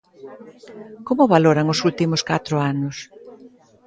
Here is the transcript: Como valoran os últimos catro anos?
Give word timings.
Como 1.07 1.31
valoran 1.33 1.67
os 1.73 1.79
últimos 1.89 2.21
catro 2.29 2.55
anos? 2.71 2.97